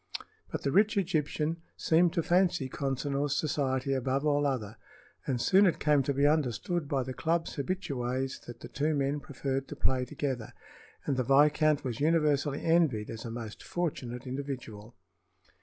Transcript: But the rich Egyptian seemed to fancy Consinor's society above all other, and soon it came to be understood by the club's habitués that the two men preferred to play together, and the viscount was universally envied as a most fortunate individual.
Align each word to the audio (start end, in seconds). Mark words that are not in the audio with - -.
But 0.51 0.63
the 0.63 0.71
rich 0.71 0.97
Egyptian 0.97 1.57
seemed 1.77 2.11
to 2.13 2.23
fancy 2.23 2.67
Consinor's 2.67 3.35
society 3.37 3.93
above 3.93 4.25
all 4.25 4.47
other, 4.47 4.77
and 5.27 5.39
soon 5.39 5.67
it 5.67 5.77
came 5.77 6.01
to 6.01 6.11
be 6.15 6.25
understood 6.25 6.87
by 6.87 7.03
the 7.03 7.13
club's 7.13 7.55
habitués 7.57 8.43
that 8.47 8.61
the 8.61 8.67
two 8.67 8.95
men 8.95 9.19
preferred 9.19 9.67
to 9.67 9.75
play 9.75 10.03
together, 10.05 10.53
and 11.05 11.17
the 11.17 11.23
viscount 11.23 11.83
was 11.83 11.99
universally 11.99 12.63
envied 12.65 13.11
as 13.11 13.25
a 13.25 13.29
most 13.29 13.61
fortunate 13.61 14.25
individual. 14.25 14.95